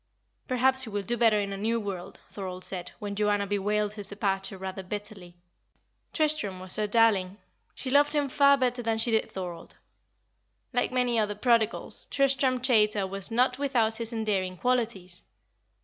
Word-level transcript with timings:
"Perhaps 0.47 0.81
he 0.81 0.89
will 0.89 1.03
do 1.03 1.15
better 1.15 1.39
in 1.39 1.53
a 1.53 1.57
new 1.57 1.79
world," 1.79 2.19
Thorold 2.31 2.63
said, 2.65 2.91
when 2.97 3.13
Joanna 3.13 3.45
bewailed 3.45 3.93
his 3.93 4.07
departure 4.09 4.57
rather 4.57 4.81
bitterly. 4.81 5.35
Tristram 6.11 6.59
was 6.59 6.75
her 6.77 6.87
darling; 6.87 7.37
she 7.75 7.91
loved 7.91 8.15
him 8.15 8.27
far 8.27 8.57
better 8.57 8.81
than 8.81 8.97
she 8.97 9.11
did 9.11 9.31
Thorold. 9.31 9.75
Like 10.73 10.91
many 10.91 11.19
other 11.19 11.35
prodigals, 11.35 12.07
Tristram 12.07 12.59
Chaytor 12.61 13.05
was 13.07 13.29
not 13.29 13.59
without 13.59 13.97
his 13.97 14.11
endearing 14.11 14.57
qualities. 14.57 15.23